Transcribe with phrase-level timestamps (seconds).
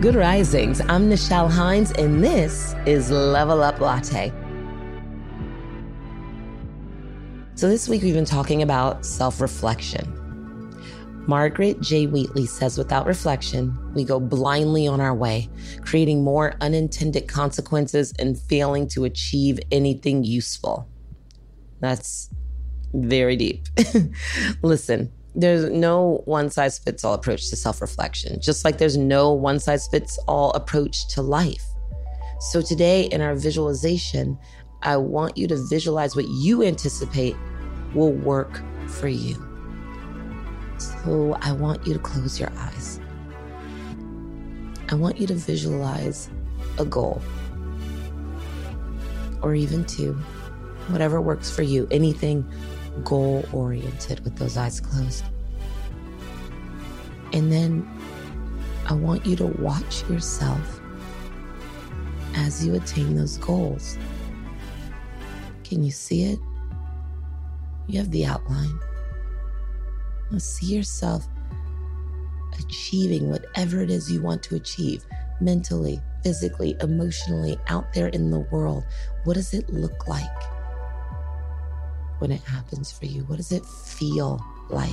[0.00, 0.80] Good risings.
[0.80, 4.32] I'm Nichelle Hines, and this is Level Up Latte.
[7.54, 10.16] So, this week we've been talking about self reflection.
[11.26, 12.06] Margaret J.
[12.06, 15.50] Wheatley says, without reflection, we go blindly on our way,
[15.82, 20.88] creating more unintended consequences and failing to achieve anything useful.
[21.80, 22.30] That's
[22.94, 23.66] very deep.
[24.62, 29.32] Listen, there's no one size fits all approach to self reflection, just like there's no
[29.32, 31.64] one size fits all approach to life.
[32.40, 34.38] So, today in our visualization,
[34.82, 37.36] I want you to visualize what you anticipate
[37.94, 39.36] will work for you.
[40.78, 43.00] So, I want you to close your eyes.
[44.88, 46.28] I want you to visualize
[46.78, 47.22] a goal
[49.42, 50.14] or even two,
[50.88, 52.44] whatever works for you, anything
[53.04, 55.24] goal oriented with those eyes closed.
[57.32, 57.88] And then
[58.86, 60.80] I want you to watch yourself
[62.34, 63.96] as you attain those goals.
[65.64, 66.38] Can you see it?
[67.86, 68.78] You have the outline.
[70.30, 71.26] Now see yourself
[72.58, 75.04] achieving whatever it is you want to achieve
[75.40, 78.84] mentally, physically, emotionally, out there in the world.
[79.24, 80.26] What does it look like?
[82.20, 83.22] When it happens for you?
[83.24, 84.90] What does it feel like?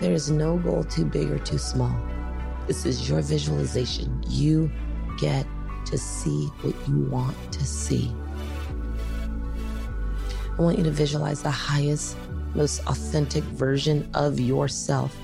[0.00, 1.94] There is no goal too big or too small.
[2.66, 4.22] This is your visualization.
[4.28, 4.70] You
[5.18, 5.46] get
[5.86, 8.14] to see what you want to see.
[10.56, 12.16] I want you to visualize the highest,
[12.54, 15.16] most authentic version of yourself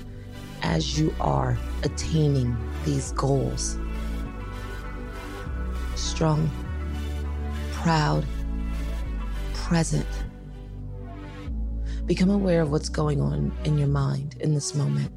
[0.62, 3.76] as you are attaining these goals.
[5.96, 6.50] Strong,
[7.72, 8.24] proud,
[9.64, 10.06] present.
[12.04, 15.10] Become aware of what's going on in your mind in this moment.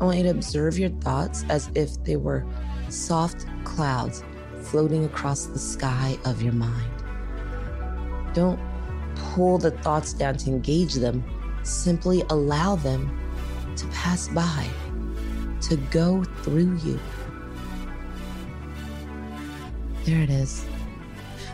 [0.00, 2.44] I want you to observe your thoughts as if they were
[2.88, 4.24] soft clouds
[4.62, 6.90] floating across the sky of your mind.
[8.34, 8.58] Don't
[9.14, 11.22] pull the thoughts down to engage them,
[11.62, 13.16] simply allow them
[13.76, 14.66] to pass by,
[15.60, 16.98] to go through you.
[20.04, 20.66] There it is.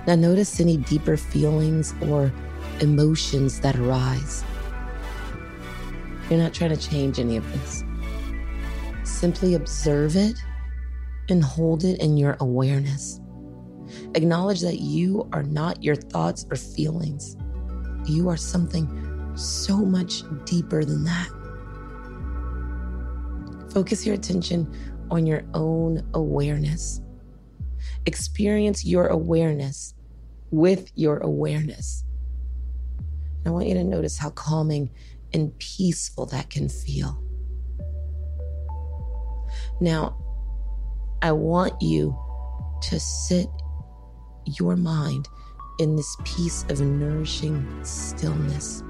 [0.07, 2.33] Now, notice any deeper feelings or
[2.81, 4.45] emotions that arise.
[6.29, 7.85] You're not trying to change any of this.
[9.05, 10.37] Simply observe it
[11.29, 13.21] and hold it in your awareness.
[14.15, 17.37] Acknowledge that you are not your thoughts or feelings.
[18.07, 21.29] You are something so much deeper than that.
[23.73, 24.71] Focus your attention
[25.11, 27.01] on your own awareness.
[28.07, 29.95] Experience your awareness
[30.51, 32.05] with your awareness.
[33.45, 34.91] I want you to notice how calming
[35.33, 37.23] and peaceful that can feel.
[39.81, 40.17] Now,
[41.23, 42.17] I want you
[42.83, 43.49] to sit
[44.45, 45.29] your mind
[45.79, 48.83] in this piece of nourishing stillness.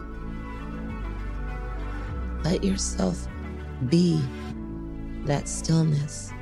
[2.42, 3.28] Let yourself
[3.88, 4.20] be
[5.24, 6.32] that stillness.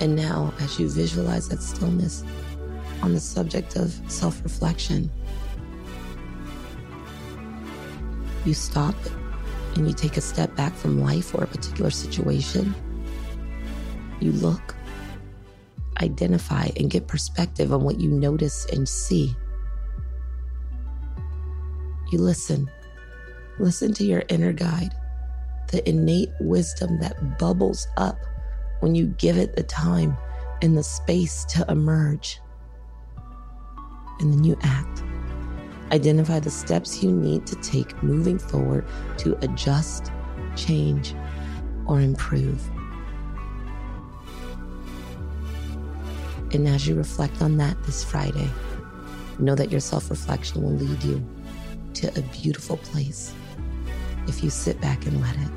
[0.00, 2.24] And now, as you visualize that stillness
[3.02, 5.10] on the subject of self reflection,
[8.46, 8.94] you stop
[9.76, 12.74] and you take a step back from life or a particular situation.
[14.20, 14.74] You look,
[16.00, 19.34] identify, and get perspective on what you notice and see.
[22.10, 22.70] You listen.
[23.58, 24.94] Listen to your inner guide,
[25.70, 28.16] the innate wisdom that bubbles up
[28.80, 30.16] when you give it the time
[30.62, 32.40] and the space to emerge.
[34.18, 35.02] And then you act.
[35.92, 38.86] Identify the steps you need to take moving forward
[39.18, 40.12] to adjust,
[40.56, 41.14] change,
[41.86, 42.62] or improve.
[46.52, 48.50] And as you reflect on that this Friday,
[49.38, 51.24] know that your self reflection will lead you
[51.94, 53.32] to a beautiful place
[54.26, 55.50] if you sit back and let it.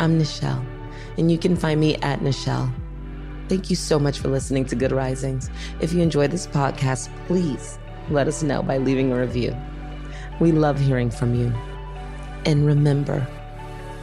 [0.00, 0.64] I'm Nichelle,
[1.16, 2.72] and you can find me at Nichelle.
[3.48, 5.50] Thank you so much for listening to Good Risings.
[5.80, 9.56] If you enjoy this podcast, please let us know by leaving a review.
[10.38, 11.52] We love hearing from you.
[12.46, 13.26] And remember,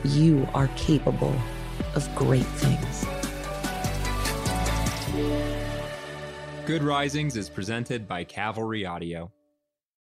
[0.04, 1.34] you are capable
[1.96, 3.06] of great things.
[6.66, 9.32] Good Risings is presented by Cavalry Audio.